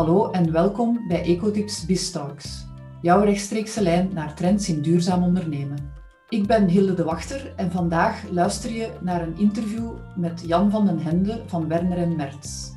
[0.00, 2.66] Hallo en welkom bij Ecotips BizTalks,
[3.00, 5.92] jouw rechtstreekse lijn naar trends in duurzaam ondernemen.
[6.28, 10.86] Ik ben Hilde de Wachter en vandaag luister je naar een interview met Jan van
[10.86, 12.70] den Hende van Werner en Mertz.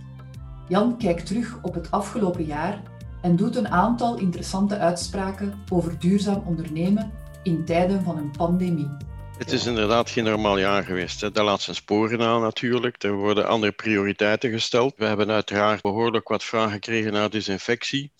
[0.68, 2.82] Jan kijkt terug op het afgelopen jaar
[3.22, 7.12] en doet een aantal interessante uitspraken over duurzaam ondernemen
[7.44, 8.90] in tijden van een pandemie.
[9.38, 11.20] Het is inderdaad geen normaal jaar geweest.
[11.20, 13.04] Dat laat zijn sporen aan natuurlijk.
[13.04, 14.94] Er worden andere prioriteiten gesteld.
[14.98, 18.12] We hebben uiteraard behoorlijk wat vragen gekregen naar desinfectie.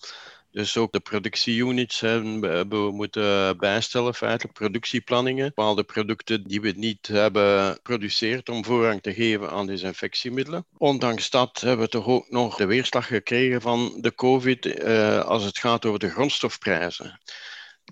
[0.50, 5.46] Dus ook de productieunits hebben we moeten bijstellen, feitelijk productieplanningen.
[5.46, 10.66] Bepaalde producten die we niet hebben geproduceerd om voorrang te geven aan desinfectiemiddelen.
[10.76, 15.44] Ondanks dat hebben we toch ook nog de weerslag gekregen van de COVID eh, als
[15.44, 17.20] het gaat over de grondstofprijzen.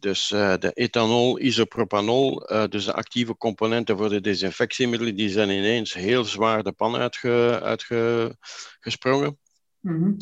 [0.01, 5.51] Dus uh, de ethanol, isopropanol, uh, dus de actieve componenten voor de desinfectiemiddelen, die zijn
[5.51, 7.63] ineens heel zwaar de pan uitgesprongen.
[7.63, 9.37] Uitge,
[9.81, 10.17] mm -hmm.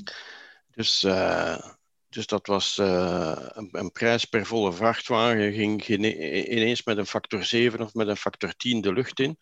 [0.71, 1.59] Dus uh,
[2.09, 7.81] dus dat was een, een, prijs per volle vrachtwagen, ging ineens met een factor 7
[7.81, 9.37] of met een factor 10 de lucht in.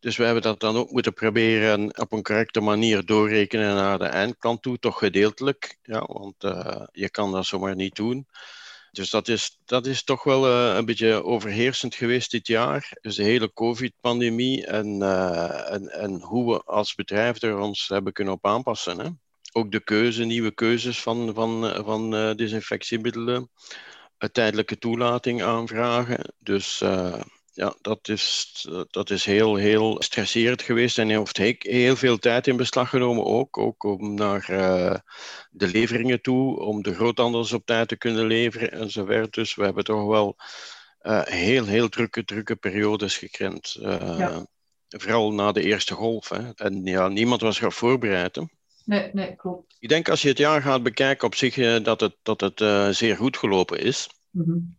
[0.00, 4.04] Dus we hebben dat dan ook moeten proberen op een correcte manier doorrekenen naar de
[4.04, 5.78] eindklant toe, toch gedeeltelijk.
[5.82, 6.34] Ja, want
[6.92, 8.26] je kan dat zomaar niet doen.
[8.98, 12.98] Dus dat is, dat is toch wel uh, een beetje overheersend geweest dit jaar.
[13.00, 15.02] Dus de hele COVID-pandemie en,
[15.66, 18.98] en, en hoe we als bedrijf er ons hebben kunnen op aanpassen.
[18.98, 19.08] Hè
[19.52, 23.50] ook de keuze, nieuwe keuzes van, van, eh, van uh, desinfectiemiddelen,
[24.32, 26.34] tijdelijke toelating aanvragen.
[26.38, 26.84] Dus
[27.58, 32.56] ja, dat is, dat is heel, heel stresserend geweest en heeft heel veel tijd in
[32.56, 33.58] beslag genomen ook.
[33.58, 34.94] Ook om naar uh,
[35.50, 39.34] de leveringen toe, om de groothandels op tijd te kunnen leveren enzovoort.
[39.34, 40.36] Dus we hebben toch wel
[41.02, 43.76] uh, heel, heel drukke, drukke periodes gekend.
[43.80, 44.46] Ja.
[44.88, 46.28] Vooral na de eerste golf.
[46.28, 46.50] Hè.
[46.54, 48.36] En ja, niemand was erop voorbereid.
[48.36, 48.42] Hè.
[48.84, 49.76] Nee, nee, klopt.
[49.78, 53.16] Ik denk als je het jaar gaat bekijken op zich dat het, dat het zeer
[53.16, 54.08] goed gelopen is.
[54.30, 54.76] Mm -hmm.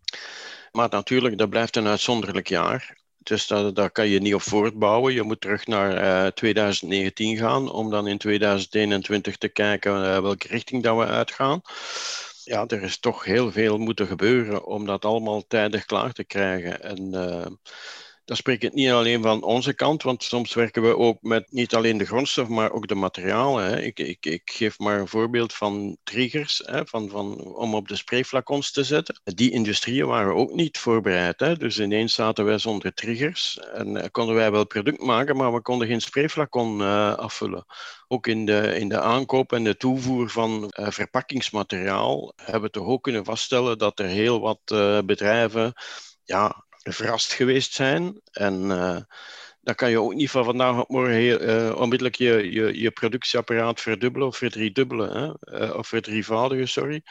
[0.72, 2.98] Maar natuurlijk, dat blijft een uitzonderlijk jaar.
[3.18, 5.14] Dus dat, daar kan je niet op voortbouwen.
[5.14, 10.84] Je moet terug naar uh, 2019 gaan om dan in 2021 te kijken welke richting
[10.84, 11.62] dat we uitgaan.
[12.44, 16.82] Ja, er is toch heel veel moeten gebeuren om dat allemaal tijdig klaar te krijgen.
[16.82, 17.12] En
[18.30, 21.76] dan spreek ik niet alleen van onze kant, want soms werken we ook met niet
[21.76, 23.64] alleen de grondstof, maar ook de materialen.
[23.64, 23.82] Hè.
[23.82, 27.96] Ik, ik, ik, geef maar een voorbeeld van triggers, hè, van, van, om op de
[27.96, 29.22] sprayflacons te zetten.
[29.24, 31.40] Die industrieën waren ook niet voorbereid.
[31.40, 31.58] Hè.
[31.58, 35.62] Dus ineens zaten wij zonder triggers en uh, konden wij wel product maken, maar we
[35.62, 37.66] konden geen sprayflacon uh, afvullen.
[38.08, 42.88] Ook in de, in de aankoop en de toevoer van uh, verpakkingsmateriaal hebben we toch
[42.88, 44.62] ook kunnen vaststellen dat er heel wat
[45.06, 45.74] bedrijven
[46.24, 48.22] ja, verrast geweest zijn.
[48.32, 48.98] En uh,
[49.62, 53.82] dan kan je ook niet van vandaag op morgen uh, onmiddellijk je, je, je productieapparaat
[53.82, 55.60] verdubbelen of verdriedubbelen, hè?
[55.62, 57.02] Uh, of verdrievoudigen, sorry.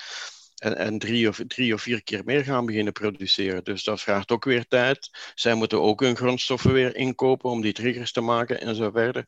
[0.59, 3.65] En, en drie, of, drie of vier keer meer gaan beginnen produceren.
[3.65, 5.11] Dus dat vraagt ook weer tijd.
[5.35, 9.27] Zij moeten ook hun grondstoffen weer inkopen om die triggers te maken en zo verder.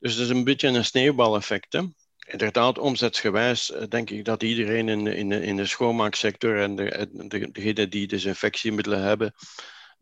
[0.00, 1.72] Dus het is een beetje een sneeuwbaleffect.
[1.72, 1.80] Hè?
[2.26, 7.90] Inderdaad, omzetsgewijs denk ik dat iedereen in, in, in de schoonmaaksector en de, de, degenen
[7.90, 9.34] die desinfectiemiddelen hebben,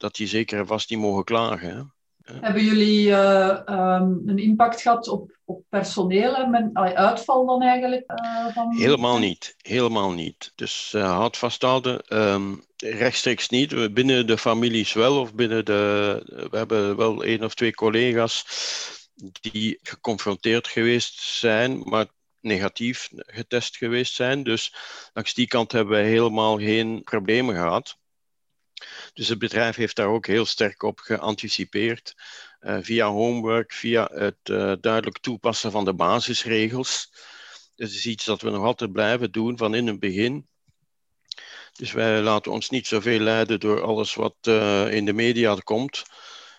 [0.01, 1.69] dat die zeker en vast niet mogen klagen.
[1.69, 1.83] Hè.
[2.41, 8.11] Hebben jullie uh, um, een impact gehad op, op personeel en uitval dan eigenlijk?
[8.11, 8.77] Uh, van...
[8.77, 10.53] Helemaal niet, helemaal niet.
[10.55, 13.95] Dus uh, houd vasthouden, um, rechtstreeks niet.
[13.95, 16.23] Binnen de families wel, of binnen de...
[16.51, 18.45] We hebben wel één of twee collega's
[19.41, 22.07] die geconfronteerd geweest zijn, maar
[22.41, 24.43] negatief getest geweest zijn.
[24.43, 24.75] Dus
[25.13, 27.99] langs die kant hebben wij helemaal geen problemen gehad.
[29.13, 32.15] Dus het bedrijf heeft daar ook heel sterk op geanticipeerd.
[32.61, 37.13] Uh, via homework, via het uh, duidelijk toepassen van de basisregels.
[37.77, 40.49] Dat is iets dat we nog altijd blijven doen van in het begin.
[41.73, 46.03] Dus wij laten ons niet zoveel leiden door alles wat uh, in de media komt.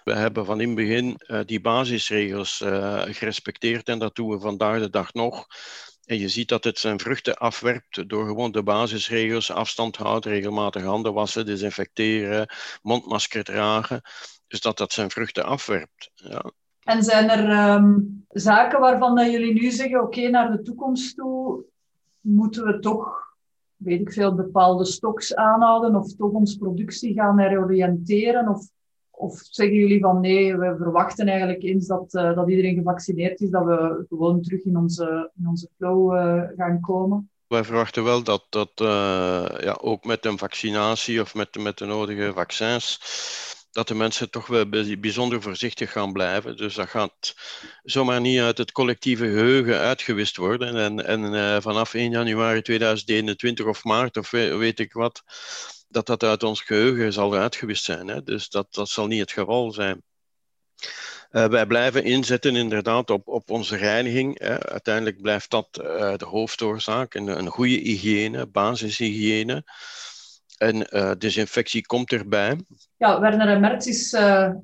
[0.04, 2.58] We hebben van in het begin die basisregels
[3.06, 5.48] gerespecteerd en dat doen we vandaag de dag nog.
[6.06, 10.84] En je ziet dat het zijn vruchten afwerpt door gewoon de basisregels, afstand houden, regelmatig
[10.84, 12.50] handen wassen, desinfecteren,
[12.82, 14.02] mondmasker dragen.
[14.48, 16.12] Dus dat dat zijn vruchten afwerpt.
[16.14, 16.52] Ja.
[16.84, 21.64] En zijn er um, zaken waarvan dat jullie nu zeggen, oké, naar de toekomst toe
[22.22, 23.36] moeten we toch,
[23.76, 28.48] weet ik veel, bepaalde stoks aanhouden of toch onze productie gaan heroriënteren?
[28.48, 28.70] Of
[29.22, 33.50] of zeggen jullie van nee, we verwachten eigenlijk eens dat, uh, dat iedereen gevaccineerd is,
[33.50, 37.30] dat we gewoon terug in onze, in onze flow uh, gaan komen?
[37.48, 41.86] Wij verwachten wel dat, dat uh, ja, ook met een vaccinatie of met, met de
[41.86, 43.00] nodige vaccins,
[43.72, 44.70] dat de mensen toch wel
[45.00, 46.58] bijzonder voorzichtig gaan blijven.
[46.58, 47.36] Dus dat gaat
[47.84, 50.76] zomaar niet uit het collectieve geheugen uitgewist worden.
[50.76, 55.24] En, en vanaf 1 januari 2021 of maart of weet ik wat,
[55.92, 58.08] dat dat uit ons geheugen zal uitgewist zijn.
[58.08, 58.24] Hè?
[58.24, 60.02] Dus dat, dat zal niet het geval zijn.
[61.32, 64.40] Uh, wij blijven inzetten inderdaad op, op onze reiniging.
[64.40, 64.70] Hè.
[64.70, 67.16] Uiteindelijk blijft dat uh, de hoofdoorzaak.
[67.16, 69.64] En een goede hygiëne, basishygiëne.
[70.58, 72.66] En uh, desinfectie komt erbij.
[72.98, 74.18] Ja, Werner Merz is,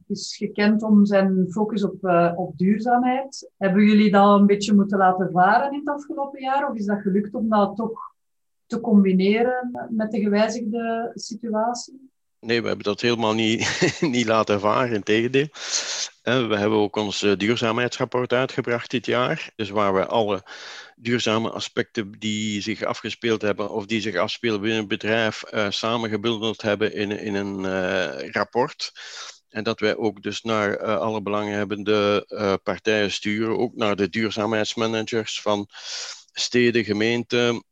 [0.07, 2.03] is gekend om zijn focus op,
[2.35, 3.51] op duurzaamheid.
[3.57, 6.69] Hebben jullie dat een beetje moeten laten varen in het afgelopen jaar?
[6.69, 8.06] Of is dat gelukt om dat toch
[8.67, 12.09] te combineren met de gewijzigde situatie?
[12.39, 15.47] Nee, we hebben dat helemaal niet, niet laten varen, in tegendeel.
[16.21, 19.49] We hebben ook ons eh, duurzaamheidsrapport uitgebracht dit jaar.
[19.55, 20.43] Dus waar we alle
[20.95, 26.61] duurzame aspecten die zich afgespeeld hebben of die zich afspelen binnen het bedrijf uh, samengebundeld
[26.61, 28.91] hebben in, in een rapport.
[29.49, 32.25] En dat wij ook dus naar alle belanghebbende
[32.63, 35.69] partijen sturen, ook naar de duurzaamheidsmanagers van
[36.39, 37.63] steden, gemeenten,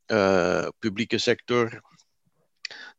[0.80, 1.82] publieke sector,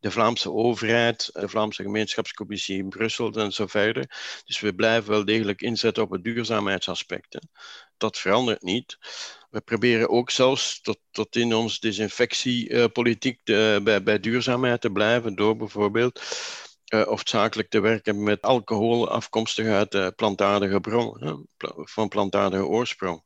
[0.00, 4.10] de Vlaamse overheid, de Vlaamse gemeenschapscommissie in Brussel en zo verder.
[4.44, 7.38] Dus we blijven wel degelijk inzetten op het duurzaamheidsaspect.
[7.96, 8.98] Dat verandert niet.
[9.50, 15.34] We proberen ook zelfs tot, tot in onze desinfectiepolitiek de, bij, bij duurzaamheid te blijven
[15.34, 16.22] door bijvoorbeeld
[16.94, 21.34] uh, hoofdzakelijk te werken met alcohol afkomstig uit plantaardige bron, hè,
[21.84, 23.22] van plantaardige oorsprong.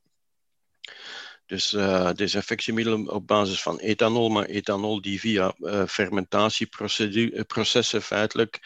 [1.51, 8.59] Dus uh, desinfectiemiddelen op basis van ethanol, maar ethanol die via uh, fermentatieprocessen feitelijk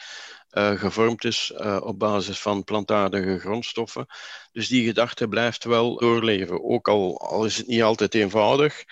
[0.51, 4.05] uh, gevormd is op basis van plantaardige grondstoffen.
[4.51, 8.83] Dus die gedachte blijft wel doorleven, ook al, al is het niet altijd eenvoudig.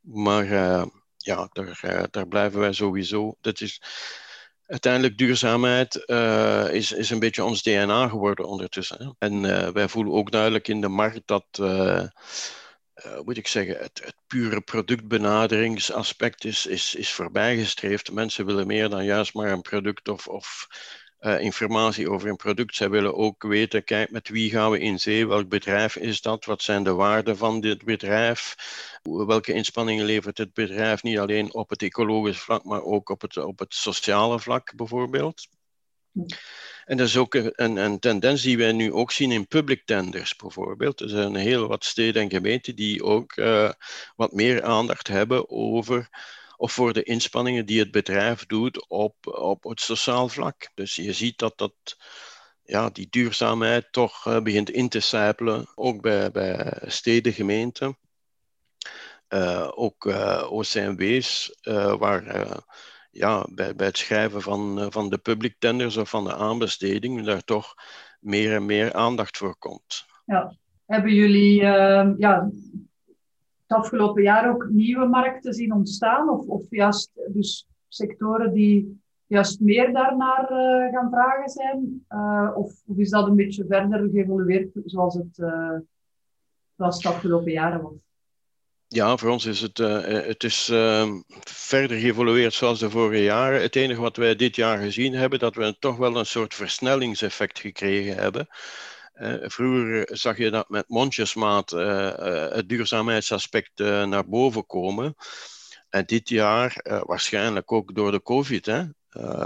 [0.00, 0.46] Maar
[1.16, 3.36] ja, daar, daar blijven wij sowieso.
[3.40, 3.82] Dat is,
[4.66, 5.94] uiteindelijk duurzaamheid
[6.72, 9.04] is, is een beetje ons DNA geworden ondertussen.
[9.04, 9.10] Hè?
[9.28, 9.42] En
[9.72, 11.46] wij voelen ook duidelijk in de markt dat
[13.06, 18.12] uh, moet ik zeggen, het, het, pure productbenaderingsaspect is, is, is voorbijgestreefd.
[18.12, 20.66] Mensen willen meer dan juist maar een product of, of
[21.20, 22.74] uh, informatie over een product.
[22.74, 25.26] Zij willen ook weten, kijk, met wie gaan we in zee?
[25.26, 26.44] Welk bedrijf is dat?
[26.44, 28.54] Wat zijn de waarden van dit bedrijf?
[29.02, 31.02] Welke inspanningen levert het bedrijf?
[31.02, 35.48] Niet alleen op het ecologisch vlak, maar ook op het, op het sociale vlak bijvoorbeeld.
[36.84, 40.36] En dat is ook een, een, tendens die wij nu ook zien in public tenders
[40.36, 41.00] bijvoorbeeld.
[41.00, 43.70] Er zijn heel wat steden en gemeenten die ook uh,
[44.16, 46.08] wat meer aandacht hebben over
[46.56, 50.70] of voor de inspanningen die het bedrijf doet op, op het sociaal vlak.
[50.74, 51.96] Dus je ziet dat, dat
[52.62, 57.98] ja, die duurzaamheid toch uh, begint in te sijpelen, ook bij, bij steden, gemeenten.
[59.28, 60.04] Uh, ook
[60.50, 61.58] OCMW's,
[61.98, 62.62] waar
[63.14, 67.24] ja, bij, bij het schrijven van, eh, van de public tenders of van de aanbesteding
[67.24, 67.74] daar toch
[68.20, 70.04] meer en meer aandacht voor komt.
[70.24, 70.54] Ja.
[70.86, 72.50] Hebben jullie uh, ja,
[73.66, 76.28] het afgelopen jaar ook nieuwe markten zien ontstaan?
[76.28, 82.04] Of, of juist dus sectoren die juist meer daarnaar uh, gaan vragen zijn?
[82.54, 85.34] Of, of, is dat een beetje verder geëvolueerd zoals het,
[86.76, 88.03] zoals het afgelopen jaren was?
[88.94, 91.12] Ja, voor ons is het, uh, het is, uh,
[91.44, 93.60] verder geëvolueerd zoals de vorige jaren.
[93.60, 97.58] Het enige wat wij dit jaar gezien hebben, dat we toch wel een soort versnellingseffect
[97.58, 98.48] gekregen hebben.
[99.14, 105.14] Uh, vroeger zag je dat met mondjesmaat het duurzaamheidsaspect naar boven komen.
[105.88, 108.84] En dit jaar, waarschijnlijk ook door de COVID, hè,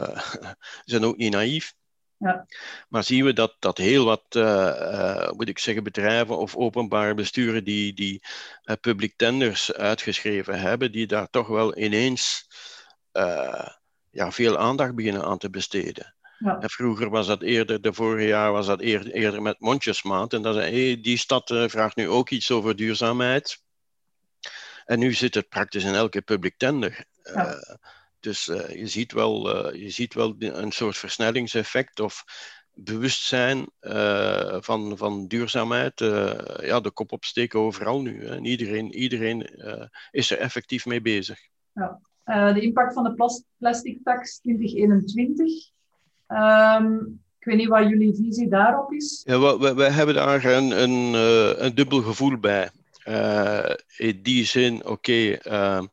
[0.84, 1.74] zijn ook niet naïef.
[2.18, 2.46] Ja.
[2.88, 7.64] Maar zien we dat, dat heel wat, uh, moet ik zeggen, bedrijven of openbare besturen
[7.64, 8.22] die, die
[8.64, 12.46] uh, public tenders uitgeschreven hebben, die daar toch wel ineens
[14.10, 16.14] ja, veel aandacht beginnen aan te besteden.
[16.38, 16.60] Ja.
[16.60, 20.32] En vroeger was dat eerder, de vorige jaar was dat eerder, eerder met mondjesmaat.
[20.32, 23.62] En dan zei hey, die stad vraagt nu ook iets over duurzaamheid.
[24.84, 27.04] En nu zit het praktisch in elke public tender.
[27.22, 27.78] Ja.
[28.20, 32.24] Dus uh, je, ziet wel, uh, je ziet wel een soort versnellingseffect of
[32.74, 36.00] bewustzijn uh, van, van duurzaamheid.
[36.60, 38.26] ja, de kop opsteken overal nu.
[38.26, 38.36] Hè.
[38.36, 39.50] En iedereen, iedereen
[40.10, 41.38] is er effectief mee bezig.
[41.72, 42.00] Ja.
[42.52, 45.46] de impact van de plas plastic tax 2021.
[46.28, 46.94] Um, ehm,
[47.38, 49.22] ik weet niet wat jullie visie daarop is.
[49.24, 51.14] Ja, we, we, hebben daar een, een,
[51.64, 52.70] een dubbel gevoel bij.
[53.96, 54.90] in die zin, oké.
[54.90, 55.86] Okay, ehm,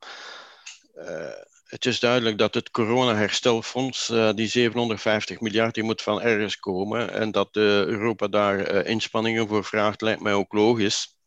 [1.65, 7.13] het is duidelijk dat het corona-herstelfonds, uh, die 750 miljard, die moet van ergens komen.
[7.13, 11.17] En dat uh, Europa daar uh, inspanningen voor vraagt, lijkt mij ook logisch.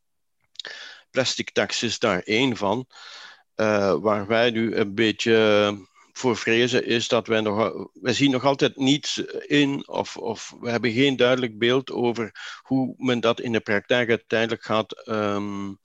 [1.10, 2.86] Plastic tax is daar één van.
[4.00, 8.76] waar wij nu een beetje voor vrezen is dat wij nog, wij zien nog altijd
[8.76, 13.60] niets in of, of we hebben geen duidelijk beeld over hoe men dat in de
[13.60, 15.78] praktijk uiteindelijk gaat um,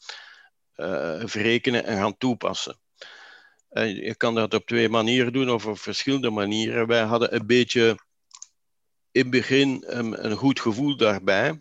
[1.25, 2.81] verrekenen en gaan toepassen.
[3.73, 6.87] Je kan dat op twee manieren doen of op verschillende manieren.
[6.87, 7.97] Wij hadden een beetje
[9.11, 11.59] in het begin een, een goed gevoel daarbij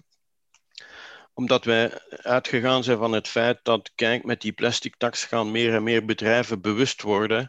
[1.34, 5.74] omdat wij uitgegaan zijn van het feit dat, kijk, met die plastic tax gaan meer
[5.74, 7.48] en meer bedrijven bewust worden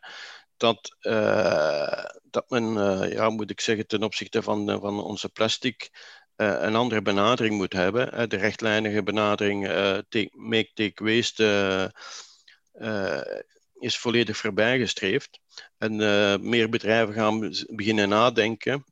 [0.58, 5.30] dat, uh, dat men, uh, ja, moet ik zeggen, ten opzichte van, uh, van onze
[5.30, 5.90] plastic
[6.36, 8.30] een andere benadering moet hebben.
[8.30, 9.68] de rechtlijnige benadering
[10.32, 11.92] make, take, waste
[13.84, 15.40] is volledig voorbijgestreefd.
[15.78, 15.96] En
[16.50, 18.84] meer bedrijven gaan beginnen nadenken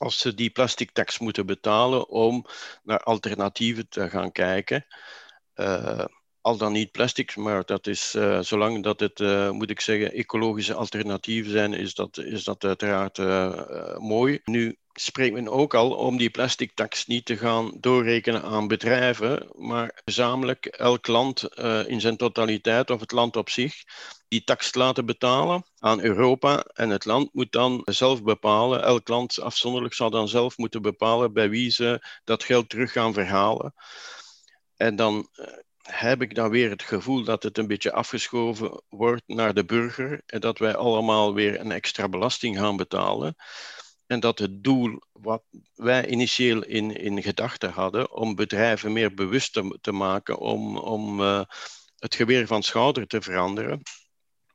[0.00, 2.46] als ze die plastic tax moeten betalen om
[2.82, 4.86] naar alternatieven te gaan kijken.
[5.54, 6.04] Uh,
[6.40, 9.18] al dan niet plastic, maar dat is, uh, zolang dat het,
[9.52, 13.18] moet ik zeggen, ecologische alternatieven zijn, is dat, is dat uiteraard
[13.98, 14.40] mooi.
[14.44, 19.48] Nu spreekt men ook al om die plastic tax niet te gaan doorrekenen aan bedrijven,
[19.56, 21.42] maar gezamenlijk elk land
[21.86, 23.84] in zijn totaliteit of het land op zich
[24.30, 26.64] die tax laten betalen aan Europa.
[26.72, 31.32] En het land moet dan zelf bepalen, elk land afzonderlijk zal dan zelf moeten bepalen
[31.32, 33.74] bij wie ze dat geld terug gaan verhalen.
[34.76, 35.46] En dan eh,
[35.82, 40.22] heb ik dan weer het gevoel dat het een beetje afgeschoven wordt naar de burger
[40.26, 43.34] en dat wij allemaal weer een extra belasting gaan betalen.
[44.10, 45.42] En dat het doel wat
[45.74, 51.20] wij initieel in, in gedachten hadden om bedrijven meer bewust te, te maken om, om
[51.20, 51.42] uh,
[51.98, 53.82] het geweer van schouder te veranderen,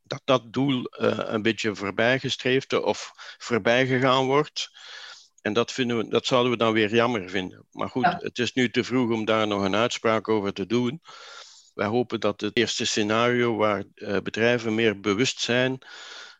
[0.03, 4.69] dat dat doel uh, een beetje voorbijgestreefd of voorbijgegaan wordt.
[5.41, 7.65] En dat, vinden we, dat zouden we dan weer jammer vinden.
[7.71, 11.01] Maar goed, het is nu te vroeg om daar nog een uitspraak over te doen.
[11.73, 15.79] Wij hopen dat het eerste scenario waar uh, bedrijven meer bewust zijn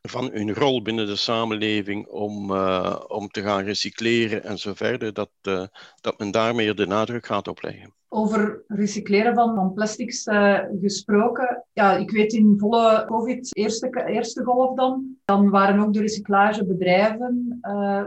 [0.09, 5.13] van hun rol binnen de samenleving om, uh, om te gaan recycleren en zo verder,
[5.13, 5.63] dat, uh,
[6.01, 7.93] dat men daar meer de nadruk gaat op leggen.
[8.09, 11.65] Over recycleren van, van plastics uh, gesproken.
[11.73, 17.59] Ja, ik weet in volle COVID, eerste, eerste golf dan, dan waren ook de recyclagebedrijven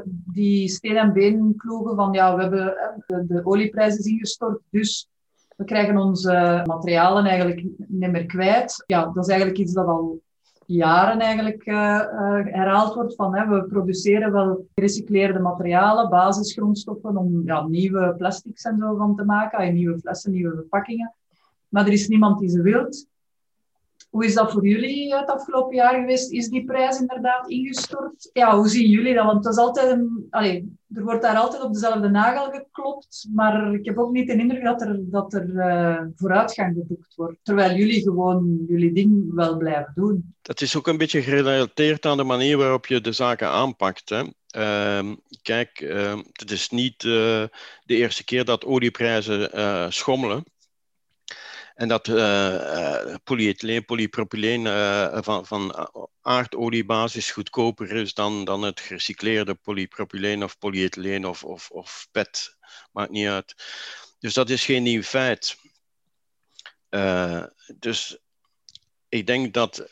[0.06, 2.74] die steen en been ploegen van ja, we hebben
[3.06, 5.08] de, de olieprijzen ingestort, dus
[5.56, 8.84] we krijgen onze materialen eigenlijk niet meer kwijt.
[8.86, 10.20] Ja, dat is eigenlijk iets dat al
[10.75, 12.00] jaren eigenlijk uh,
[12.44, 18.78] herhaald wordt van hè, we produceren wel gerecycleerde materialen, basisgrondstoffen om ja, nieuwe plastics en
[18.78, 21.14] zo van te maken, nieuwe flessen, nieuwe verpakkingen.
[21.68, 23.06] Maar er is niemand die ze wilt.
[24.10, 26.32] Hoe is dat voor jullie het afgelopen jaar geweest?
[26.32, 28.30] Is die prijs inderdaad ingestort?
[28.32, 29.24] Ja, hoe zien jullie dat?
[29.24, 30.28] Want dat is altijd een,
[30.94, 34.62] er wordt daar altijd op dezelfde nagel geklopt, maar ik heb ook niet de indruk
[34.62, 37.38] dat er, dat er uh, vooruitgang geboekt wordt.
[37.42, 40.34] Terwijl jullie gewoon jullie ding wel blijven doen.
[40.42, 44.08] Dat is ook een beetje gerelateerd aan de manier waarop je de zaken aanpakt.
[44.08, 44.22] Hè?
[44.56, 45.12] Uh,
[45.42, 47.12] kijk, uh, het is niet uh,
[47.84, 50.44] de eerste keer dat olieprijzen uh, schommelen.
[51.78, 55.88] En dat uh, polyethyleen, polypropyleen uh, van, van
[56.20, 62.56] aardoliebasis goedkoper is dan, dan het gerecycleerde polypropyleen of polyethyleen of, of, of PET.
[62.92, 63.54] Maakt niet uit.
[64.18, 65.56] Dus dat is geen nieuw feit.
[67.75, 68.18] Dus
[69.08, 69.88] ik denk dat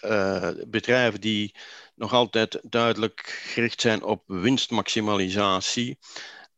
[0.67, 1.55] bedrijven die
[1.95, 5.99] nog altijd duidelijk gericht zijn op winstmaximalisatie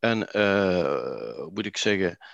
[0.00, 0.18] en,
[1.52, 2.26] moet ik zeggen, eh,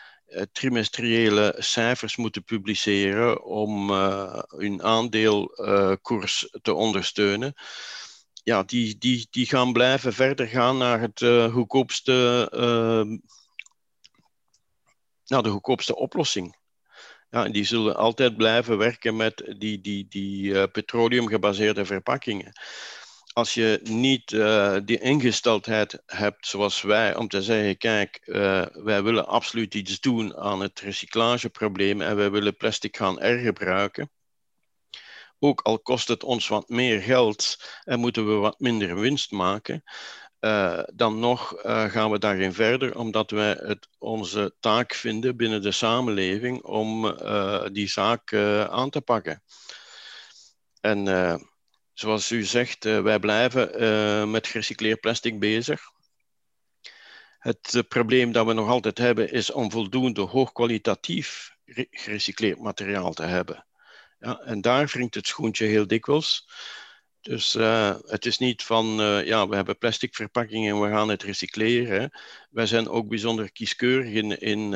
[0.53, 7.55] trimestriële cijfers moeten publiceren om uh, hun aandeelkoers uh, te ondersteunen.
[8.43, 11.19] Ja, die, die, die gaan blijven verder gaan naar het
[11.53, 12.49] goedkoopste,
[15.27, 16.57] naar de goedkoopste oplossing.
[17.31, 22.53] Ja, en die zullen altijd blijven werken met die, die, die petroleumgebaseerde verpakkingen
[23.35, 29.03] als je niet uh, die ingesteldheid hebt zoals wij om te zeggen, kijk, uh, wij
[29.03, 34.11] willen absoluut iets doen aan het recyclageprobleem en wij willen plastic gaan hergebruiken.
[35.39, 39.83] Ook al kost het ons wat meer geld en moeten we wat minder winst maken,
[40.41, 45.73] uh, dan nog gaan we daarin verder, omdat wij het onze taak vinden binnen de
[45.73, 47.17] samenleving om
[47.73, 48.35] die zaak
[48.69, 49.43] aan te pakken.
[50.81, 51.07] En
[51.95, 55.83] zoals u zegt, uh, wij blijven uh, met gerecycleerd plastic bezig.
[57.39, 61.57] Het uh, probleem dat we nog altijd hebben is om voldoende hoogkwalitatief
[61.91, 63.67] gerecycleerd materiaal te hebben.
[64.19, 66.49] Ja, en daar wringt het schoentje heel dikwijls.
[67.21, 67.53] Dus
[68.07, 68.87] het is niet van,
[69.25, 72.21] ja, we hebben plastic verpakkingen en we gaan het recycleren.
[72.51, 74.73] Wij zijn ook bijzonder kieskeurig in, in,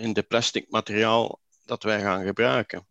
[0.00, 2.86] in de plastic materiaal dat wij gaan gebruiken.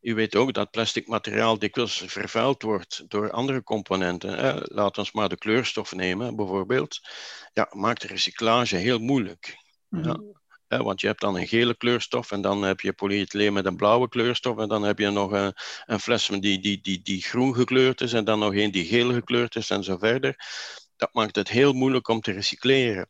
[0.00, 4.62] U weet ook dat plastic materiaal dikwijls vervuild wordt door andere componenten.
[4.64, 7.00] Laat ons maar de kleurstof nemen, bijvoorbeeld.
[7.52, 9.56] Ja, maakt de recyclage heel moeilijk.
[9.88, 10.20] Ja.
[10.68, 10.82] Mhm.
[10.82, 14.08] want je hebt dan een gele kleurstof en dan heb je polyethyleen met een blauwe
[14.08, 15.52] kleurstof en dan heb je nog een,
[15.84, 19.12] een fles die, die, die, die groen gekleurd is en dan nog een die geel
[19.12, 20.36] gekleurd is en zo verder.
[20.96, 23.08] Dat maakt het heel moeilijk om te recycleren.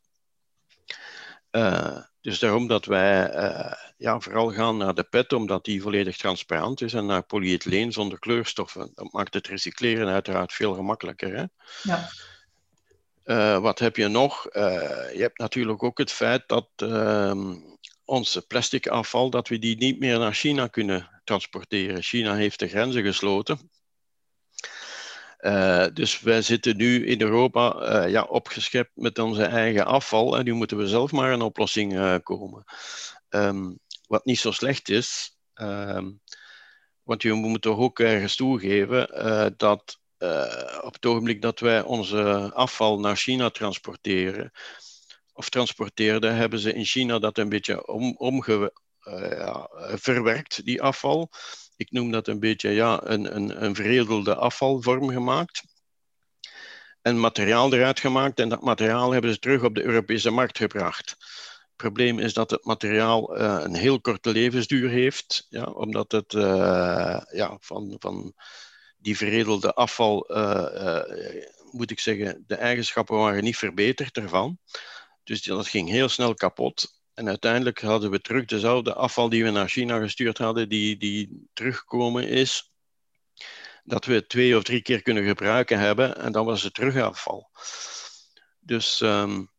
[1.51, 6.17] Uh, dus daarom dat wij uh, ja, vooral gaan naar de PET, omdat die volledig
[6.17, 8.91] transparant is, en naar polyethyleen zonder kleurstoffen.
[8.95, 11.37] Dat maakt het recycleren uiteraard veel gemakkelijker.
[11.37, 11.45] Hè?
[11.83, 12.09] Ja.
[13.25, 14.43] Uh, wat heb je nog?
[14.53, 17.55] je hebt natuurlijk ook het feit dat ehm,
[18.05, 22.03] onze plastic afval, dat we die niet meer naar China kunnen transporteren.
[22.03, 23.71] China heeft de grenzen gesloten.
[25.39, 30.45] Uh, dus wij zitten nu in Europa uh, ja, opgeschept met onze eigen afval en
[30.45, 32.65] nu moeten we zelf maar een oplossing uh, komen.
[33.29, 36.21] Um, wat niet zo slecht is, um,
[37.03, 39.09] want je moet toch ook ergens toegeven
[39.57, 39.99] dat
[40.81, 44.51] op het ogenblik dat wij onze afval naar China transporteren,
[45.33, 48.45] of transporteerden, hebben ze in China dat een beetje om,
[49.05, 51.31] ja, verwerkt, die afval
[51.79, 55.63] ik noem dat een beetje ja, een, een, een veredelde afvalvorm gemaakt.
[57.03, 61.11] En materiaal eruit gemaakt en dat materiaal hebben ze terug op de Europese markt gebracht.
[61.11, 66.33] Het probleem is dat het materiaal uh, een heel korte levensduur heeft, ja, omdat het
[66.33, 68.35] uh, ja, van, van
[68.97, 71.03] die veredelde afval, uh,
[71.71, 74.59] moet ik zeggen, de eigenschappen waren niet verbeterd ervan.
[75.25, 76.98] Dus dat ging heel snel kapot.
[77.19, 81.49] En uiteindelijk hadden we terug dezelfde afval die we naar China gestuurd hadden, die, die
[81.53, 82.73] teruggekomen is.
[83.85, 87.51] Dat we twee of drie keer kunnen gebruiken hebben en dan was het terug afval.
[88.61, 89.51] Dus um,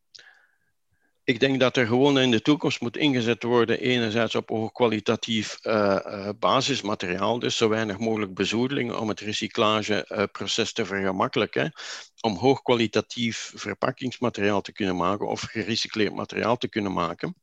[1.23, 6.29] ik denk dat er gewoon in de toekomst moet ingezet worden, enerzijds op hoogkwalitatief uh,
[6.39, 11.73] basismateriaal, dus zo weinig mogelijk bezoedeling om het recyclageproces te vergemakkelijken,
[12.21, 17.35] om hoogkwalitatief verpakkingsmateriaal te kunnen maken of gerecycleerd materiaal te kunnen maken.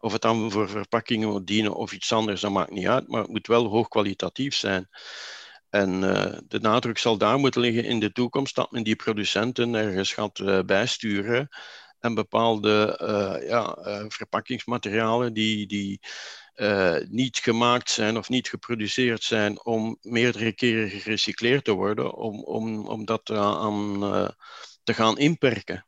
[0.00, 3.20] Of het dan voor verpakkingen moet dienen of iets anders, dat maakt niet uit, maar
[3.20, 4.88] het moet wel hoogkwalitatief zijn.
[5.70, 9.74] En uh, de nadruk zal daar moeten liggen in de toekomst dat men die producenten
[9.74, 11.48] ergens gaat uh, bijsturen
[12.00, 13.76] en bepaalde uh, ja,
[14.08, 16.00] verpakkingsmaterialen die, die
[17.08, 22.86] niet gemaakt zijn of niet geproduceerd zijn om meerdere keren gerecycleerd te worden, om, om,
[22.86, 24.00] om dat aan
[24.82, 25.86] te gaan inperken.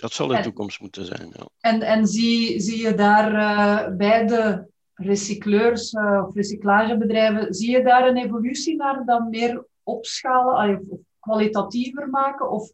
[0.00, 1.32] Dat zal de toekomst moeten zijn.
[1.32, 1.46] Ja.
[1.60, 7.82] En, en zie, zie je daar uh, bij de recycleurs uh, of recyclagebedrijven, zie je
[7.82, 12.50] daar een evolutie naar dan meer opschalen, of kwalitatiever maken?
[12.50, 12.70] Of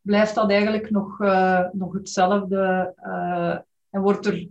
[0.00, 2.94] blijft dat eigenlijk nog, uh, nog hetzelfde
[3.90, 4.48] en wordt er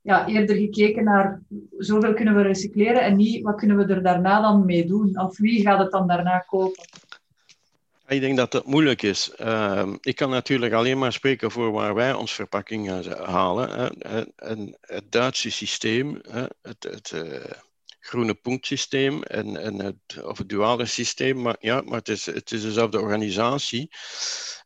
[0.00, 1.42] ja, eerder gekeken naar
[1.78, 5.20] zoveel kunnen we recycleren en niet wat kunnen we er daarna dan mee doen?
[5.20, 6.84] Of wie gaat het dan daarna kopen?
[8.12, 9.30] Ik denk dat dat moeilijk is.
[9.40, 13.70] Uh, ik kan natuurlijk alleen maar spreken voor waar wij ons verpakkingen halen.
[13.70, 14.24] Hè.
[14.36, 16.20] En het Duitse systeem,
[16.62, 17.44] het, het uh,
[18.00, 22.52] groene punktsysteem en, en het, of het duale systeem, maar, ja, maar het, is, het
[22.52, 23.90] is dezelfde organisatie.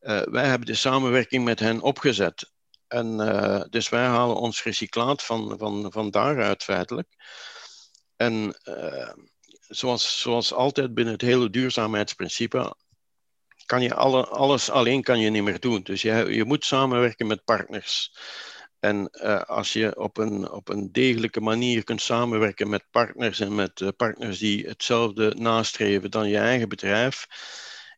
[0.01, 2.51] Uh, wij hebben de samenwerking met hen opgezet.
[2.87, 3.17] En,
[3.71, 7.09] dus wij halen ons recyclaat van, van, van daaruit feitelijk.
[8.17, 8.57] En
[9.69, 12.75] zoals, zoals altijd binnen het hele duurzaamheidsprincipe,
[13.67, 15.83] kan je alle, alles alleen kan je niet meer doen.
[15.83, 18.13] Dus je, je moet samenwerken met partners.
[18.81, 23.55] En uh, als je op een, op een degelijke manier kunt samenwerken met partners en
[23.55, 27.27] met uh, partners die hetzelfde nastreven dan je eigen bedrijf,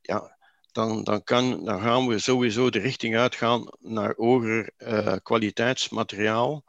[0.03, 0.37] ja,
[0.73, 6.65] dan, dan, kan, dan gaan we sowieso de richting uitgaan naar hoger uh, kwaliteitsmateriaal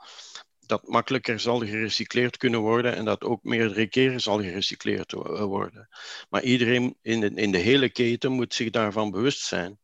[0.70, 5.90] dat makkelijker zal gerecycleerd kunnen worden en dat ook meerdere keren zal gerecycleerd eh, worden.
[6.30, 9.80] Maar iedereen in de, in de hele keten moet zich daarvan bewust zijn.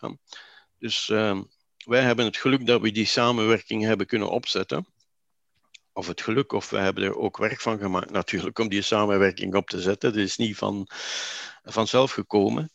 [0.00, 0.16] Ja.
[0.78, 1.40] Dus uh,
[1.84, 4.86] wij hebben het geluk dat we die samenwerking hebben kunnen opzetten.
[5.92, 9.54] Of het geluk, of we hebben er ook werk van gemaakt natuurlijk om die samenwerking
[9.54, 10.12] op te zetten.
[10.12, 10.88] Dat is niet van,
[11.62, 12.70] vanzelf gekomen.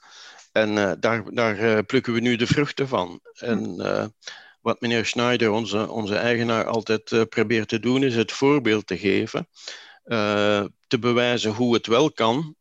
[0.51, 3.19] En uh, daar, daar uh, plukken we nu de vruchten van.
[3.33, 3.75] En
[4.61, 8.97] wat meneer Schneider, onze, onze eigenaar, altijd uh, probeert te doen, is het voorbeeld te
[8.97, 9.47] geven.
[10.05, 12.55] Uh, te bewijzen hoe het wel kan,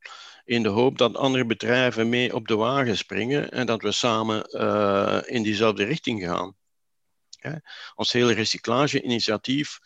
[0.45, 4.49] in de hoop dat andere bedrijven mee op de wagen springen en dat we samen
[4.51, 6.57] uh, in diezelfde richting gaan.
[7.95, 9.79] Ons hele recyclage-initiatief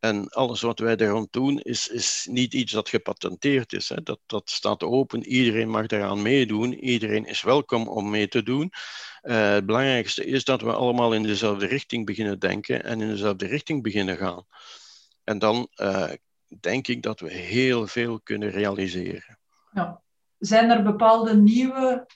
[0.00, 3.88] en alles wat wij daar rond doen, is, is niet iets dat gepatenteerd is.
[3.88, 4.02] Hè.
[4.02, 8.72] Dat, dat staat open, iedereen mag daaraan meedoen, iedereen is welkom om mee te doen.
[9.22, 13.46] Uh, het belangrijkste is dat we allemaal in dezelfde richting beginnen denken en in dezelfde
[13.46, 14.44] richting beginnen gaan.
[15.24, 16.10] En dan uh,
[16.60, 19.38] denk ik dat we heel veel kunnen realiseren.
[19.72, 20.02] Ja.
[20.38, 22.06] Zijn er bepaalde nieuwe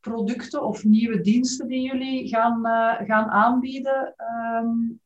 [0.00, 4.14] producten of nieuwe diensten die jullie gaan, uh, gaan aanbieden,
[4.62, 5.00] um,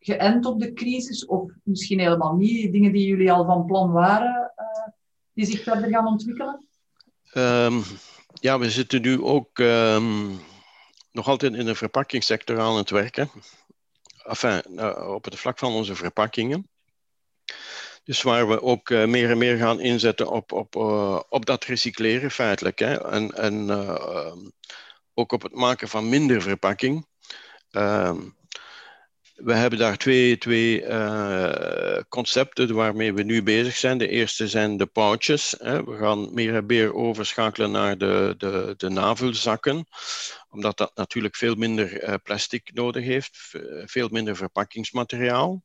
[0.00, 4.52] geënt op de crisis, of misschien helemaal niet, dingen die jullie al van plan waren,
[4.56, 4.92] uh,
[5.32, 6.66] die zich verder gaan ontwikkelen?
[7.34, 7.82] Um,
[8.32, 10.40] ja, we zitten nu ook um,
[11.12, 13.30] nog altijd in de verpakkingssector aan het werken.
[14.24, 16.68] Enfin, uh, op het vlak van onze verpakkingen.
[18.04, 20.76] Dus waar we ook uh, meer en meer gaan inzetten op, op,
[21.28, 22.78] op dat recycleren feitelijk.
[22.78, 23.10] Hè?
[23.10, 23.70] En, en
[25.14, 27.06] ook op het maken van minder verpakking.
[27.70, 28.20] Ehm,
[29.38, 30.84] we hebben daar twee, twee
[32.08, 33.98] concepten waarmee we nu bezig zijn.
[33.98, 35.54] De eerste zijn de pouches.
[35.58, 35.84] Hè?
[35.84, 39.86] We gaan meer en meer overschakelen naar de, de, de navulzakken.
[40.50, 43.54] Omdat dat natuurlijk veel minder plastic nodig heeft.
[43.84, 45.62] Veel minder verpakkingsmateriaal.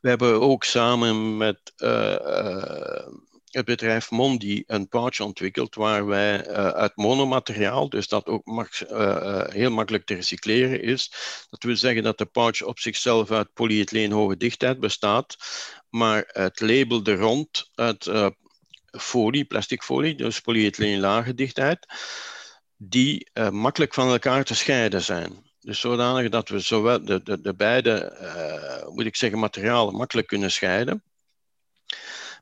[0.00, 3.06] We hebben ook samen met uh,
[3.54, 8.68] het bedrijf Mondi een pouch ontwikkeld waar wij uh, uit monomateriaal, dus dat ook mag,
[9.52, 11.12] heel makkelijk te recycleren is.
[11.50, 15.36] Dat wil zeggen dat de pouch op zichzelf uit polyethyleen hoge dichtheid bestaat,
[15.90, 18.10] maar het label er rond uit
[18.90, 21.86] folie, plastic folie, dus polyethyleen lage dichtheid,
[22.76, 25.52] die makkelijk van elkaar te scheiden zijn.
[25.60, 30.26] Dus zodanig dat we zowel de, de, de beide, uh, moet ik zeggen, materialen makkelijk
[30.26, 31.02] kunnen scheiden.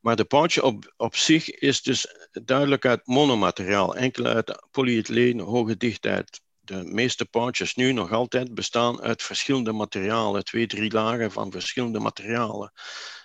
[0.03, 5.77] Maar de pouch op, op zich is dus duidelijk uit monomateriaal, enkel uit polyethyleen, hoge
[5.77, 6.41] dichtheid.
[6.61, 11.99] De meeste pouches nu nog altijd bestaan uit verschillende materialen, twee, drie lagen van verschillende
[11.99, 12.73] materialen.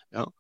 [0.10, 0.32] Ja.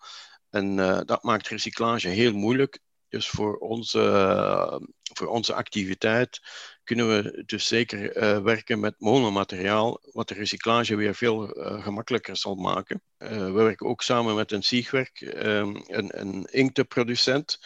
[0.49, 2.79] En uh, dat maakt recyclage heel moeilijk.
[3.09, 4.81] Dus voor onze,
[5.13, 6.39] voor onze activiteit
[6.87, 12.37] kunnen we dus zeker uh, werken met monomateriaal, wat de recyclage weer veel uh, gemakkelijker
[12.37, 13.01] zal maken.
[13.17, 17.59] Uh, we werken ook samen met een Siegwerk, um, een, een inktenproducent,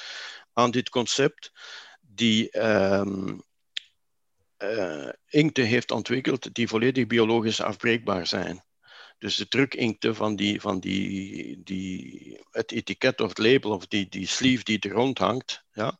[0.54, 1.52] aan dit concept,
[2.02, 3.42] die um,
[5.28, 8.64] inkten heeft ontwikkeld die volledig biologisch afbreekbaar zijn.
[9.22, 14.10] Dus de drukinkte van, die, van die, die, het etiket of het label of die,
[14.10, 16.00] die sleeve die er rond hangt, ja,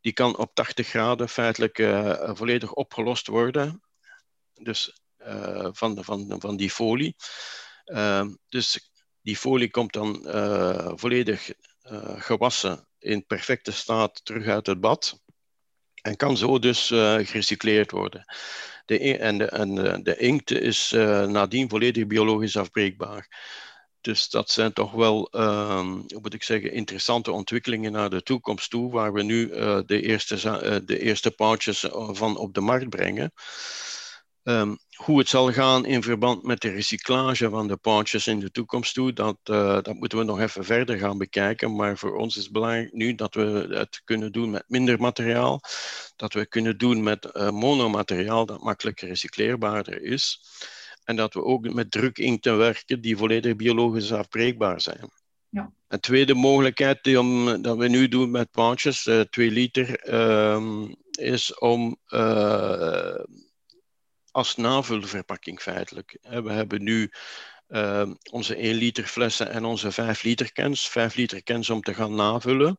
[0.00, 3.82] die kan op 80 graden feitelijk uh, volledig opgelost worden.
[4.54, 7.16] Dus uh, van, van, van die folie.
[7.84, 11.52] Uh, dus die folie komt dan uh, volledig
[12.16, 15.20] gewassen in perfecte staat terug uit het bad.
[16.02, 18.24] En kan zo dus gerecycleerd worden.
[18.84, 23.28] De, en de, en de, inkt is uh, nadien volledig biologisch afbreekbaar.
[24.00, 28.70] Dus dat zijn toch wel, um, hoe moet ik zeggen, interessante ontwikkelingen naar de toekomst
[28.70, 32.88] toe, waar we nu uh, de, eerste, uh, de eerste pouches van op de markt
[32.88, 33.32] brengen.
[34.42, 38.50] Um, hoe het zal gaan in verband met de recyclage van de pouches in de
[38.50, 41.76] toekomst toe, dat, uh, dat moeten we nog even verder gaan bekijken.
[41.76, 45.60] Maar voor ons is het belangrijk nu dat we het kunnen doen met minder materiaal.
[46.16, 50.40] Dat we kunnen doen met uh, monomateriaal dat makkelijk recycleerbaarder is.
[51.04, 55.10] En dat we ook met drukinkten werken die volledig biologisch afbreekbaar zijn.
[55.48, 55.72] Ja.
[55.88, 60.94] Een tweede mogelijkheid die om, dat we nu doen met pouches, uh, 2 liter, um,
[61.10, 61.96] is om
[64.32, 66.18] als navulverpakking feitelijk.
[66.20, 67.10] We hebben nu
[67.68, 70.88] uh, onze 1 liter flessen en onze 5 liter cans.
[70.88, 72.78] 5 liter cans om te gaan navullen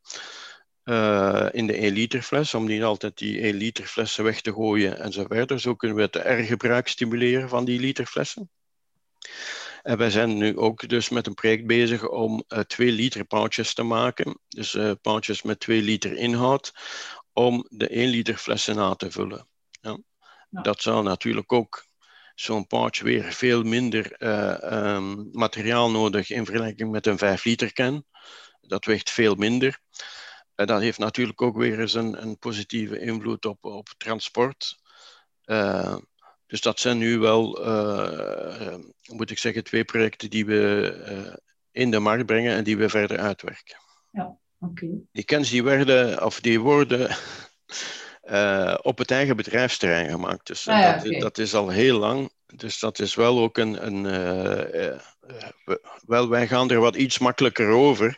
[0.83, 4.53] uh, in de 1 liter fles, om niet altijd die 1 liter flessen weg te
[4.53, 5.59] gooien en zo verder.
[5.59, 8.49] Zo kunnen we het hergebruik stimuleren van die liter flessen.
[9.81, 13.73] En wij zijn nu ook dus met een project bezig om uh, 2 liter pouches
[13.73, 14.39] te maken.
[14.47, 16.73] Dus uh, pouches met 2 liter inhoud,
[17.33, 19.47] om de 1 liter flessen na te vullen.
[20.53, 20.61] Ja.
[20.61, 21.85] Dat zou natuurlijk ook
[22.35, 27.73] zo'n pouch weer veel minder uh, um, materiaal nodig in vergelijking met een 5 liter
[27.73, 28.05] can.
[28.61, 29.79] Dat weegt veel minder.
[30.55, 34.79] Uh, dat heeft natuurlijk ook weer eens een, een positieve invloed op, op transport.
[35.45, 35.97] Uh,
[36.45, 37.49] dus dat zijn nu wel,
[39.11, 41.39] moet ik zeggen, twee projecten die we
[41.71, 43.77] in de markt brengen en die we verder uitwerken.
[44.11, 44.85] Ja, oké.
[44.85, 45.01] Okay.
[45.11, 47.15] Die cans die werden, of die worden
[48.33, 50.47] uh, op het eigen bedrijfsterrein gemaakt.
[50.47, 51.19] Dus ah, ja, dat, okay.
[51.19, 52.31] dat, is al heel lang.
[52.55, 53.85] Dus dat is wel ook een.
[53.85, 54.97] een uh, uh,
[56.05, 58.17] wel, wij gaan er wat iets makkelijker over.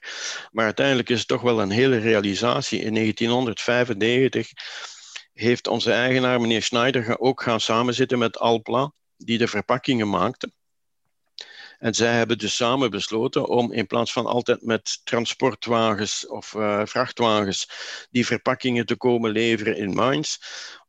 [0.51, 2.79] Maar uiteindelijk is het toch wel een hele realisatie.
[2.79, 4.49] In 1995
[5.33, 10.51] heeft onze eigenaar, meneer Schneider, ook gaan samenzitten met Alpla, die de verpakkingen maakte.
[11.79, 16.81] En zij hebben dus samen besloten om in plaats van altijd met transportwagens of uh,
[16.85, 17.69] vrachtwagens
[18.11, 20.37] die verpakkingen te komen leveren in Mainz,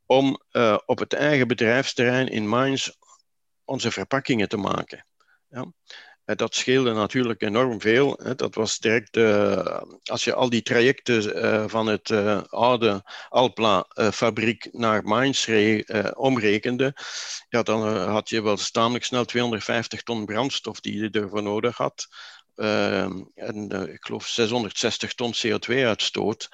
[0.07, 2.88] om uh, op het eigen bedrijfsterrein in Mainz
[3.64, 5.07] onze verpakkingen te maken.
[5.49, 5.72] Ja?
[6.26, 8.20] Dat scheelde natuurlijk enorm veel.
[8.36, 9.16] Dat was direct,
[10.04, 12.10] als je al die trajecten van het
[12.50, 15.48] oude Alpla-fabriek naar Mainz
[16.14, 16.94] omrekende,
[17.48, 22.06] ja, dan had je wel tamelijk snel 250 ton brandstof die je ervoor nodig had.
[22.56, 26.48] Ehm, en ik geloof 660 ton CO2-uitstoot.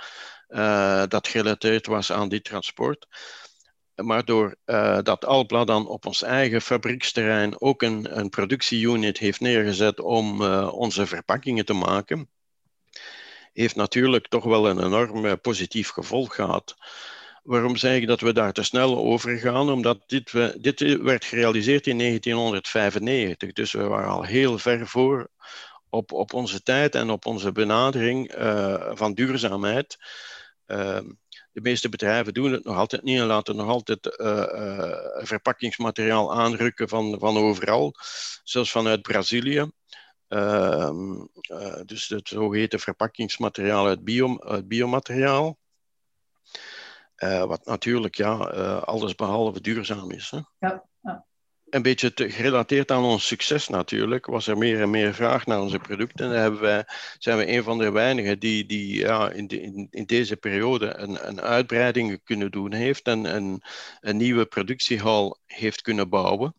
[1.09, 3.07] dat gerelateerd was aan die transport.
[3.95, 9.41] Maar door uh, dat Alpla dan op ons eigen fabrieksterrein ook een, een productieunit heeft
[9.41, 12.31] neergezet om uh, onze verpakkingen te maken,
[13.53, 16.75] heeft natuurlijk toch wel een enorm uh, positief gevolg gehad.
[17.43, 19.71] Waarom zeg ik dat we daar te snel over gaan?
[19.71, 23.53] Omdat dit, dit werd gerealiseerd in 1995.
[23.53, 25.31] Dus we waren al heel ver voor
[25.89, 28.35] op, op onze tijd en op onze benadering
[28.95, 29.99] van duurzaamheid.
[30.67, 31.05] Ehm,
[31.53, 36.89] de meeste bedrijven doen het nog altijd niet en laten nog altijd uh, verpakkingsmateriaal aanrukken
[36.89, 37.95] van, van overal,
[38.45, 39.71] zelfs vanuit Brazilië.
[40.29, 40.91] Uh,
[41.85, 45.59] dus het zogeheten verpakkingsmateriaal uit, bio, uit biomateriaal.
[47.47, 48.37] wat natuurlijk ja,
[48.85, 50.31] alles behalve duurzaam is.
[50.31, 50.41] Hè?
[50.59, 50.91] Ja
[51.73, 55.61] een beetje te, gerelateerd aan ons succes natuurlijk, was er meer en meer vraag naar
[55.61, 56.27] onze producten.
[56.27, 56.85] En daar wij,
[57.19, 59.49] zijn we een van de weinigen die, die ja, in,
[59.91, 63.63] in, deze periode een, een uitbreiding kunnen doen heeft en een,
[64.01, 66.55] een nieuwe productiehal heeft kunnen bouwen.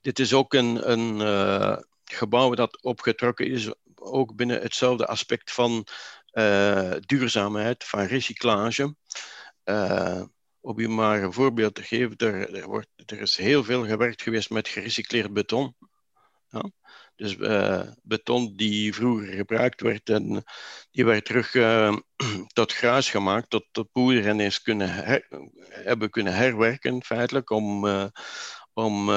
[0.00, 5.86] Dit is ook een, een uh, gebouw dat opgetrokken is, ook binnen hetzelfde aspect van
[6.32, 8.94] uh, duurzaamheid, van recyclage.
[9.64, 10.22] Uh,
[10.66, 14.22] om je maar een voorbeeld te geven, er, er, wordt, er is heel veel gewerkt
[14.22, 15.74] geweest met gerecycleerd beton.
[16.48, 16.70] Ja?
[17.16, 20.44] Dus uh, beton die vroeger gebruikt werd, en
[20.90, 21.96] die werd terug uh,
[22.54, 25.22] tot gruis gemaakt, tot, poeder en eens kunnen
[25.68, 28.06] hebben kunnen herwerken feitelijk om, uh,
[28.72, 29.10] om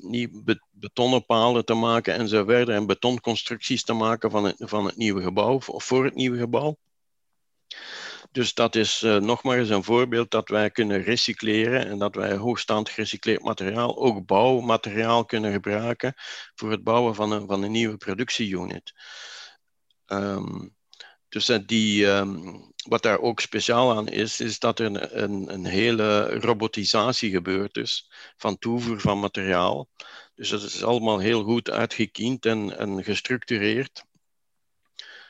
[0.00, 4.96] niet betonnen palen te maken en zo verder en betonconstructies te maken van van het
[4.96, 6.76] nieuwe gebouw of voor het nieuwe gebouw.
[8.36, 12.14] Dus dat is uh, nog maar eens een voorbeeld dat wij kunnen recycleren en dat
[12.14, 16.14] wij hoogstaand gerecycleerd materiaal, ook bouwmateriaal kunnen gebruiken
[16.54, 18.92] voor het bouwen van een, van een nieuwe productieunit.
[20.06, 20.74] Um,
[21.28, 25.66] dus die, um, wat daar ook speciaal aan is, is dat er een, een, een,
[25.66, 29.88] hele robotisatie gebeurd is van toevoer van materiaal.
[30.34, 34.04] Dus dat is allemaal heel goed uitgekiend en, en gestructureerd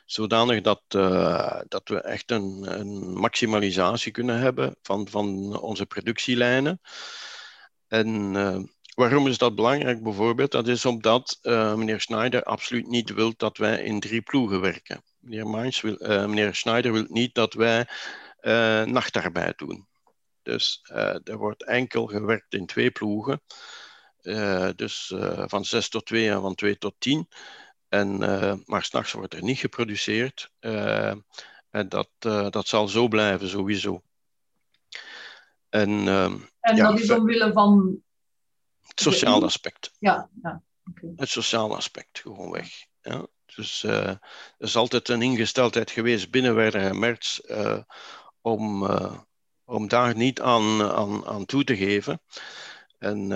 [0.07, 6.81] zodanig dat, uh, dat we echt een, een, maximalisatie kunnen hebben van, van onze productielijnen.
[7.89, 8.59] En uh,
[8.95, 10.51] waarom is dat belangrijk bijvoorbeeld?
[10.51, 15.03] Dat is omdat uh, meneer Schneider absoluut niet wil dat wij in drie ploegen werken.
[15.19, 17.89] Meneer, Mainz wil, meneer Schneider wil niet dat wij
[18.85, 19.87] nachtarbeid doen.
[20.43, 20.81] Dus
[21.25, 23.43] er wordt enkel gewerkt in twee ploegen.
[24.77, 25.15] dus
[25.47, 27.29] van 6 tot 2 en van 2 tot 10.
[27.89, 30.51] En, uh, maar s'nachts wordt er niet geproduceerd.
[30.61, 31.15] Uh,
[31.71, 34.03] en dat, uh, dat zal zo blijven, sowieso.
[35.69, 36.09] En,
[36.61, 38.01] en ja, dat is omwille van.
[38.81, 39.93] Het sociale aspect.
[39.99, 40.63] Ja, ja.
[40.91, 41.13] Okay.
[41.17, 42.69] Het sociale aspect, gewoon weg.
[43.01, 43.27] Ja.
[43.55, 44.19] Dus er
[44.59, 47.41] is altijd een ingesteldheid geweest binnen Werder en Merz
[48.41, 48.89] om,
[49.65, 52.21] om daar niet aan, aan, aan toe te geven.
[52.99, 53.29] En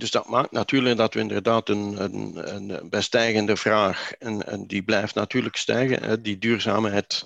[0.00, 5.14] dus dat maakt natuurlijk dat we inderdaad een, een, een bestijgende vraag, en, die blijft
[5.14, 7.24] natuurlijk stijgen, hè, die duurzaamheid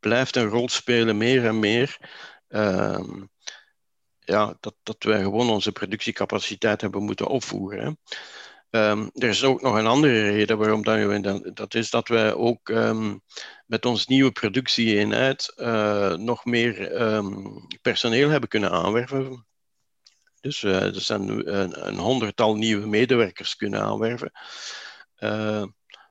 [0.00, 1.98] blijft een rol spelen, meer en meer.
[2.48, 3.00] Uh,
[4.18, 7.84] ja, dat, dat wij gewoon onze productiecapaciteit hebben moeten opvoeren.
[7.84, 7.90] Hè.
[8.90, 10.82] Um, er is ook nog een andere reden waarom
[11.22, 13.20] dat, dat is dat wij ook um,
[13.66, 16.74] met ons nieuwe productieeenheid uh, nog meer
[17.82, 19.46] personeel hebben kunnen aanwerven.
[20.40, 24.32] Dus uh, er zijn een, een, honderdtal nieuwe medewerkers kunnen aanwerven.
[25.18, 25.64] Uh,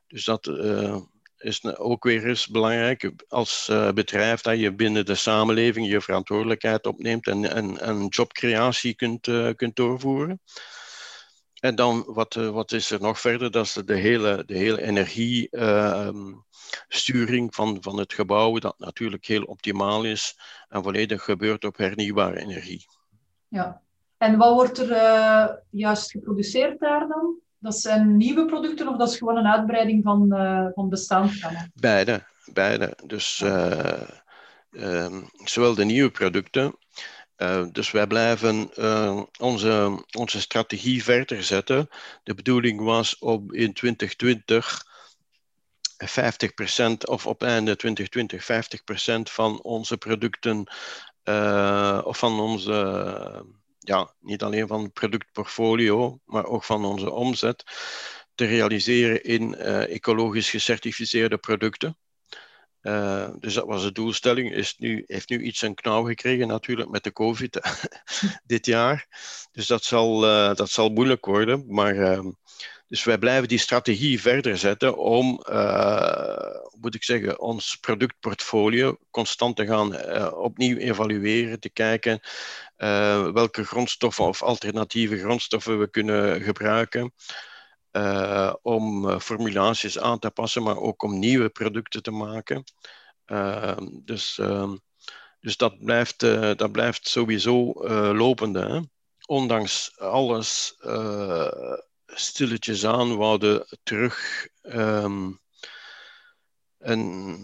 [0.07, 0.97] dus dat uh,
[1.37, 7.27] is ook weer eens belangrijk als bedrijf dat je binnen de samenleving je verantwoordelijkheid opneemt
[7.27, 10.41] en, en, en jobcreatie kunt, kunt doorvoeren.
[11.59, 13.51] En dan, wat, wat is er nog verder?
[13.51, 20.03] Dat is de hele, de hele energiesturing van, van het gebouw, dat natuurlijk heel optimaal
[20.03, 20.37] is
[20.69, 22.85] en volledig gebeurt op hernieuwbare energie.
[23.47, 23.81] Ja,
[24.17, 27.35] en wat wordt er uh, juist geproduceerd daar dan?
[27.59, 32.23] Dat zijn nieuwe producten of dat is gewoon een uitbreiding van, uh, van bestaande Beide,
[32.53, 32.97] beide.
[33.05, 34.01] Dus uh,
[35.43, 36.75] zowel de nieuwe producten.
[37.71, 38.69] dus wij blijven
[39.39, 41.89] onze, onze strategie verder zetten.
[42.23, 44.85] De bedoeling was om in 2020
[46.05, 46.05] 50%
[47.03, 48.43] of op einde 2020
[49.29, 50.67] 50% van onze producten
[52.03, 53.45] of van onze
[53.87, 57.63] ja, niet alleen van het productportfolio, maar ook van onze omzet
[58.35, 61.97] te realiseren in ecologisch gecertificeerde producten.
[62.81, 64.53] Uh, dus dat was de doelstelling.
[64.53, 67.59] Is nu, heeft nu iets een knauw gekregen natuurlijk met de COVID
[68.43, 69.07] dit jaar.
[69.51, 71.63] Dus dat zal, uh, dat zal moeilijk worden.
[71.67, 72.25] Maar uh,
[72.87, 75.29] dus wij blijven die strategie verder zetten om,
[76.79, 80.01] moet ik zeggen, ons productportfolio constant te gaan
[80.33, 82.19] opnieuw evalueren, te kijken
[83.33, 87.13] welke grondstoffen of alternatieve grondstoffen we kunnen gebruiken.
[88.61, 92.63] Om formulaties aan te passen, maar ook om nieuwe producten te maken.
[93.27, 94.75] Uh, dus, ehm,
[95.39, 97.73] dus dat, blijft, eh, dat blijft sowieso
[98.13, 98.89] lopende.
[99.25, 100.75] Ondanks alles
[102.07, 105.39] stilletjes aan wouden terug um,
[106.77, 107.43] en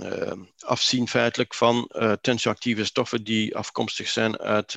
[0.59, 4.71] afzien feitelijk van tensioactieve stoffen die afkomstig zijn uit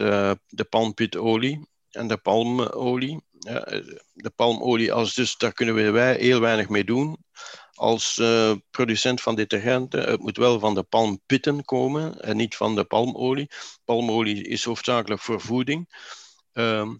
[0.46, 3.24] de palmpitolie en de palmolie.
[3.38, 3.64] Ja,
[4.12, 7.24] de palmolie, als dus, daar kunnen wij heel weinig mee doen.
[7.72, 12.74] Als uh, producent van detergenten, het moet wel van de palmpitten komen en niet van
[12.74, 13.50] de palmolie.
[13.84, 15.94] Palmolie is hoofdzakelijk voor voeding.
[16.52, 16.98] Um,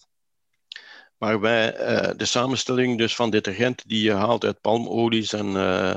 [1.18, 5.94] maar uh, de samenstelling dus van detergenten die je haalt uit palmolie zijn, uh,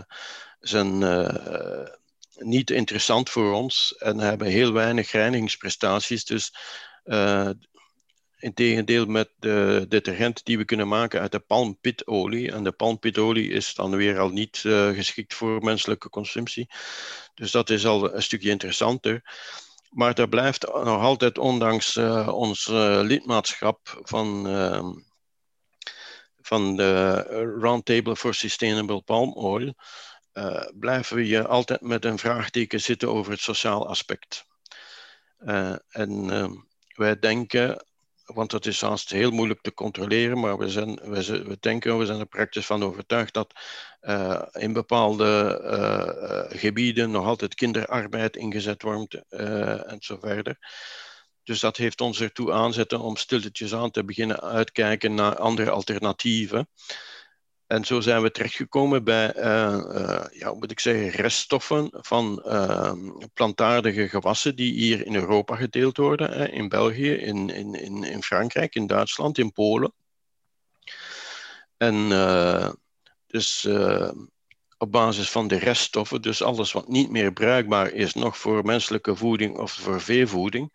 [0.59, 0.99] zijn
[2.37, 6.25] niet interessant voor ons en hebben heel weinig reinigingsprestaties.
[6.25, 6.53] Dus
[8.39, 12.51] Integendeel met de detergent die we kunnen maken uit de palmpitolie.
[12.51, 14.57] En de palmpitolie is dan weer al niet
[14.93, 16.69] geschikt voor menselijke consumptie.
[17.33, 19.21] Dus dat is al een stukje interessanter.
[19.89, 22.67] Maar daar blijft nog altijd, ondanks uh, ons
[23.01, 24.91] lidmaatschap van, ehm,
[26.49, 27.21] van de
[27.59, 29.73] Roundtable for Sustainable Palm Oil,
[30.79, 34.45] blijven we altijd met een vraagteken zitten over het sociaal aspect.
[35.89, 36.53] en ehm,
[36.95, 37.87] wij denken
[38.25, 42.05] want dat is haast heel moeilijk te controleren, maar we, zijn, we, we denken, we
[42.05, 43.53] zijn er praktisch van overtuigd dat
[44.51, 50.57] in bepaalde gebieden nog altijd kinderarbeid ingezet wordt en zo verder.
[51.43, 56.69] Dus dat heeft ons ertoe aanzetten om stilletjes aan te beginnen uitkijken naar andere alternatieven.
[57.67, 62.93] En zo zijn we terechtgekomen bij, uh, ja, moet ik zeggen, reststoffen van uh,
[63.33, 68.75] plantaardige gewassen die hier in Europa gedeeld worden, hè, in België, in, in, in Frankrijk,
[68.75, 69.93] in Duitsland, in Polen.
[71.77, 72.09] En
[73.27, 73.67] dus
[74.81, 79.15] op basis van de reststoffen, dus alles wat niet meer bruikbaar is, nog voor menselijke
[79.15, 80.71] voeding of voor veevoeding,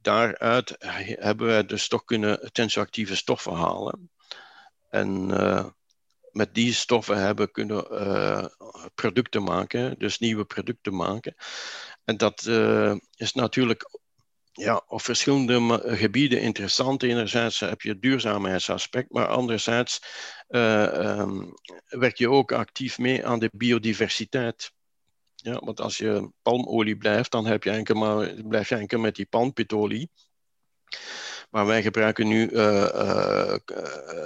[0.00, 0.74] daaruit
[1.18, 4.10] hebben wij dus toch kunnen tensioactieve stoffen halen.
[4.90, 5.66] En uh,
[6.30, 8.44] met die stoffen hebben kunnen uh,
[8.94, 11.34] producten maken, dus nieuwe producten maken.
[12.04, 14.00] En dat uh, is natuurlijk
[14.56, 17.02] ja, op verschillende gebieden interessant.
[17.02, 20.02] Enerzijds heb je het duurzaamheidsaspect, maar anderzijds
[20.48, 21.54] um,
[21.88, 24.72] werk je ook actief mee aan de biodiversiteit.
[25.34, 29.14] Ja, want als je palmolie blijft, dan heb je enkel maar, blijf je enkel met
[29.14, 30.10] die palmpitolie.
[31.56, 33.56] Maar wij gebruiken nu, uh, uh,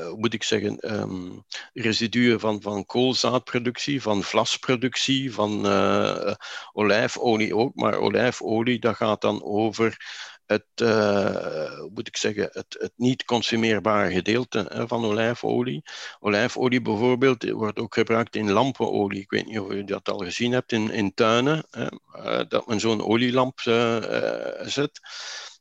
[0.07, 5.66] hoe moet ik zeggen, um, residuen van, van koolzaadproductie, van vlasproductie, van
[6.73, 7.75] olijfolie ook.
[7.75, 9.97] Maar olijfolie, dat gaat dan over
[10.47, 15.83] het, hoe moet ik zeggen, het, het niet consumeerbare gedeelte van olijfolie.
[16.21, 19.21] Olijfolie bijvoorbeeld wordt ook gebruikt in lampenolie.
[19.21, 21.66] Ik weet niet of u dat al gezien hebt in, in tuinen,
[22.11, 23.61] hè, dat men zo'n olielamp
[24.64, 25.01] zet.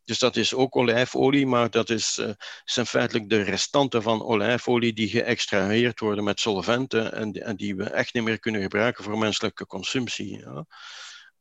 [0.10, 2.30] Dus dat is ook olijfolie, maar dat is, uh,
[2.65, 7.84] zijn feitelijk de restanten van olijfolie die geëxtraheerd worden met solventen en, en, die we
[7.84, 10.38] echt niet meer kunnen gebruiken voor menselijke consumptie.
[10.38, 10.65] Ja.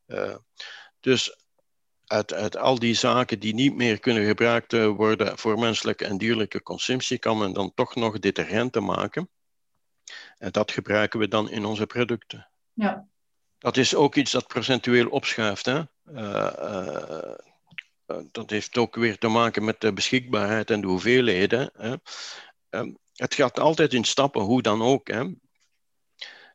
[0.06, 0.36] Uh,
[1.00, 1.36] dus
[2.04, 6.62] uit, uit, al die zaken die niet meer kunnen gebruikt worden voor menselijke en dierlijke
[6.62, 9.30] consumptie, kan men dan toch nog detergenten maken.
[10.38, 12.50] En dat gebruiken we dan in onze producten.
[12.72, 13.08] Ja.
[13.58, 15.66] Dat is ook iets dat procentueel opschuift.
[15.66, 15.82] Hè?
[16.04, 17.38] Uh, eh,
[18.30, 21.70] dat heeft ook weer te maken met de beschikbaarheid en de hoeveelheden.
[21.76, 21.94] Hè.
[22.70, 25.08] Ehm, het gaat altijd in stappen, hoe dan ook.
[25.08, 25.24] Hè.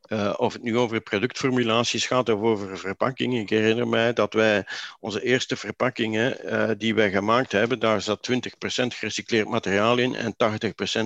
[0.07, 3.41] Uh, of het nu over productformulaties gaat of over verpakkingen.
[3.41, 4.65] Ik herinner mij dat wij
[4.99, 10.35] onze eerste verpakkingen uh, die wij gemaakt hebben, daar zat 20% gerecycleerd materiaal in en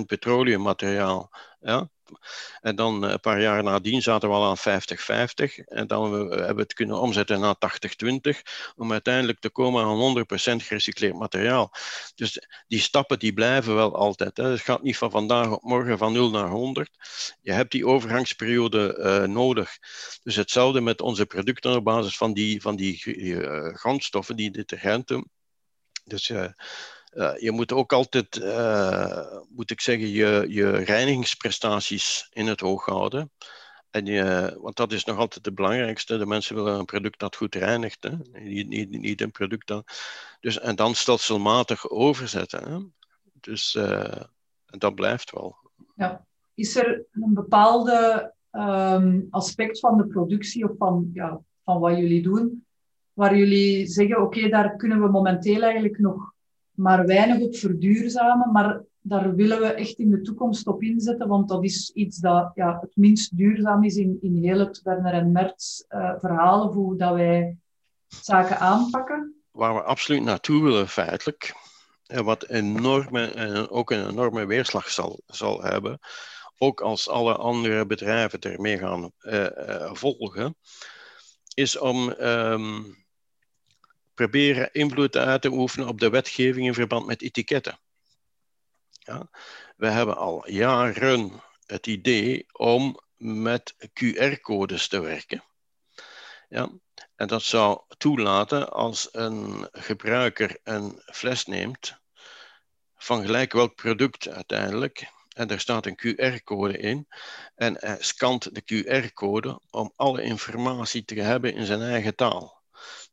[0.06, 1.30] petroleummateriaal.
[1.60, 1.90] Ja?
[2.60, 5.64] En dan eh, een paar jaar nadien zaten we al aan 50-50.
[5.64, 8.40] En dan hebben we het kunnen omzetten naar 80-20.
[8.76, 10.16] Om uiteindelijk te komen aan
[10.60, 11.72] 100% gerecycleerd materiaal.
[12.14, 14.36] Dus die stappen die blijven wel altijd.
[14.36, 14.44] Hè.
[14.44, 16.90] Het gaat niet van vandaag op morgen van 0 naar 100.
[17.40, 19.78] Je hebt die overgangsperiode uh, nodig.
[20.22, 25.30] Dus hetzelfde met onze producten op basis van die, van die uh, grondstoffen, die detergenten.
[26.04, 26.32] Dus
[27.38, 28.40] je moet ook altijd,
[29.48, 33.30] moet ik zeggen, je, je reinigingsprestaties in het oog houden.
[33.90, 36.18] En je, want dat is nog altijd het belangrijkste.
[36.18, 38.02] De mensen willen een product dat goed reinigt.
[38.02, 38.40] Hè?
[38.40, 39.84] Niet, niet, niet een product dat.
[40.40, 42.70] Dus, en dan stelselmatig overzetten.
[42.70, 42.78] Hè?
[43.40, 44.22] Dus uh,
[44.66, 45.56] dat blijft wel.
[45.94, 46.26] Ja.
[46.54, 52.22] Is er een bepaalde um, aspect van de productie of van, ja, van wat jullie
[52.22, 52.66] doen,
[53.12, 56.32] waar jullie zeggen: oké, daar kunnen we momenteel eigenlijk nog
[56.78, 61.48] maar weinig op verduurzamen, maar daar willen we echt in de toekomst op inzetten, want
[61.48, 65.32] dat is iets dat ja, het minst duurzaam is in, in heel het Werner en
[65.32, 67.56] Merts uh, verhaal, hoe dat wij
[68.06, 69.42] zaken aanpakken.
[69.50, 71.54] Waar we absoluut naartoe willen, feitelijk,
[72.06, 75.98] en wat enorme, en ook een enorme weerslag zal, zal hebben,
[76.58, 80.56] ook als alle andere bedrijven ermee gaan uh, uh, volgen,
[81.54, 82.96] is om um,
[84.18, 87.78] proberen invloed uit te oefenen op de wetgeving in verband met etiketten.
[88.90, 89.30] Ja?
[89.76, 95.44] We hebben al jaren het idee om met QR-codes te werken.
[96.48, 96.70] Ja?
[97.16, 101.98] En dat zou toelaten als een gebruiker een fles neemt
[102.96, 105.10] van gelijk welk product uiteindelijk.
[105.28, 107.08] En er staat een QR-code in.
[107.54, 112.57] En hij scant de QR-code om alle informatie te hebben in zijn eigen taal.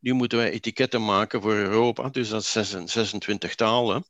[0.06, 2.51] Nu moeten wij etiketten maken voor Europa, dus dat is
[2.91, 4.06] 26 talen.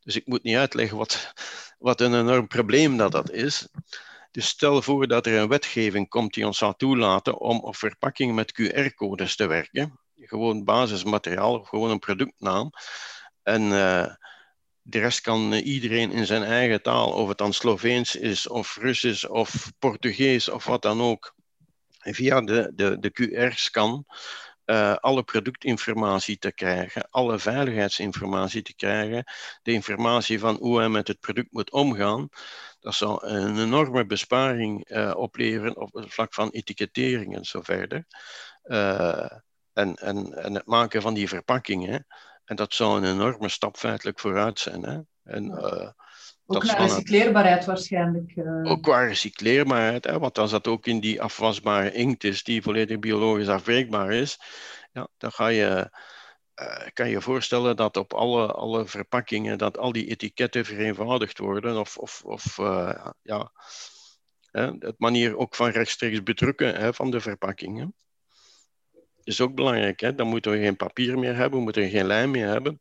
[0.00, 1.32] Dus ik moet niet uitleggen wat,
[1.78, 3.68] wat een enorm probleem dat, dat is.
[4.30, 8.34] Dus stel voor dat er een wetgeving komt die ons zou toelaten om op verpakkingen
[8.34, 10.00] met QR-codes te werken.
[10.16, 12.70] Gewoon basismateriaal, gewoon een productnaam.
[13.42, 14.14] En uh,
[14.82, 19.24] de rest kan iedereen in zijn eigen taal, of het dan Sloveens is, of Russisch,
[19.24, 21.34] of Portugees, of wat dan ook,
[21.98, 24.06] via de, de, de QR-scan
[24.66, 29.24] uh, alle productinformatie te krijgen, alle veiligheidsinformatie te krijgen,
[29.62, 32.28] de informatie van hoe hij met het product moet omgaan.
[32.80, 38.06] Dat zal een enorme besparing uh, opleveren op het vlak van etikettering en zo verder.
[38.64, 39.30] Uh,
[39.72, 42.06] en, en, en het maken van die verpakkingen.
[42.44, 44.82] En dat zou een enorme stap feitelijk vooruit zijn.
[44.82, 45.00] Hè?
[45.32, 45.50] En,
[46.46, 48.36] ook naar recycleerbaarheid waarschijnlijk.
[48.36, 48.70] Uh...
[48.70, 52.98] Ook qua recycleerbaarheid, hè, want als dat ook in die afwasbare inkt is, die volledig
[52.98, 54.38] biologisch afbreekbaar is,
[54.92, 55.90] ja, dan ga je,
[56.62, 61.78] uh, kan je voorstellen dat op alle, alle verpakkingen, dat al die etiketten vereenvoudigd worden,
[61.78, 63.52] of, of, of uh, ja,
[64.50, 67.94] hè, het manier ook van rechtstreeks bedrukken hè, van de verpakkingen.
[69.22, 70.14] Is ook belangrijk, hè?
[70.14, 72.80] dan moeten we geen papier meer hebben, we moeten geen lijm meer hebben.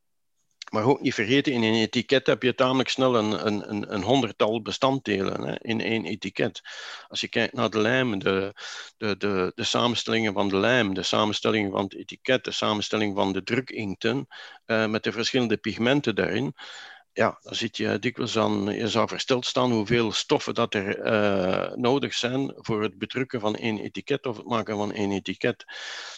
[0.72, 4.61] Maar ook niet vergeten, in een etiket heb je tamelijk snel een, een, een honderdtal
[4.61, 6.61] bestanddelen hè, in één etiket.
[7.07, 8.53] Als je kijkt naar de lijm, de,
[8.97, 13.34] de, de, de samenstellingen van de lijm, de samenstelling van het etiket, de samenstelling van
[13.34, 14.28] de drukinkten,
[14.66, 16.55] uh, met de verschillende pigmenten daarin,
[17.16, 21.76] ja, dan zit je dikwijls aan, je zou versteld staan hoeveel stoffen dat er uh,
[21.76, 25.66] nodig zijn voor het bedrukken van één etiket of het maken van één etiket.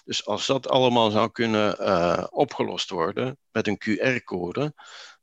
[0.05, 4.73] Dus als dat allemaal zou kunnen uh, opgelost worden met een QR-code,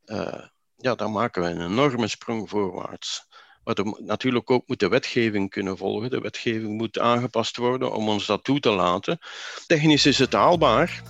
[0.05, 0.45] uh,
[0.77, 3.27] ja, dan maken we een enorme sprong voorwaarts.
[3.65, 6.11] Maar natuurlijk ook moet de wetgeving kunnen volgen.
[6.11, 9.19] De wetgeving moet aangepast worden om ons dat toe te laten.
[9.67, 11.03] Technisch is het haalbaar.